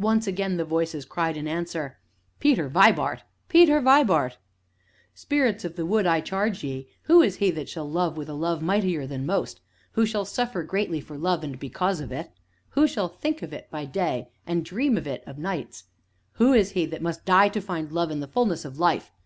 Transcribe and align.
Once 0.00 0.26
again 0.26 0.56
the 0.56 0.64
voices 0.64 1.04
cried 1.04 1.36
in 1.36 1.46
answer: 1.46 1.98
"Peter 2.40 2.70
Vibart! 2.70 3.22
Peter 3.50 3.82
Vibart!" 3.82 4.38
"Spirits 5.12 5.62
of 5.62 5.76
the 5.76 5.84
Wood, 5.84 6.06
I 6.06 6.22
charge 6.22 6.64
ye 6.64 6.88
who 7.02 7.20
is 7.20 7.36
he 7.36 7.50
that 7.50 7.68
shall 7.68 7.84
love 7.86 8.16
with 8.16 8.30
a 8.30 8.32
love 8.32 8.62
mightier 8.62 9.06
than 9.06 9.26
most 9.26 9.60
who 9.92 10.06
shall 10.06 10.24
suffer 10.24 10.62
greatly 10.62 11.02
for 11.02 11.18
love 11.18 11.44
and 11.44 11.58
because 11.58 12.00
of 12.00 12.10
it 12.10 12.30
who 12.70 12.86
shall 12.86 13.08
think 13.08 13.42
of 13.42 13.52
it 13.52 13.70
by 13.70 13.84
day, 13.84 14.30
and 14.46 14.64
dream 14.64 14.96
of 14.96 15.06
it 15.06 15.22
o' 15.26 15.32
nights 15.32 15.84
who 16.40 16.54
is 16.54 16.70
he 16.70 16.86
that 16.86 17.02
must 17.02 17.26
die 17.26 17.50
to 17.50 17.60
find 17.60 17.92
love 17.92 18.10
and 18.10 18.22
the 18.22 18.26
fulness 18.26 18.64
of 18.64 18.78
life? 18.78 19.12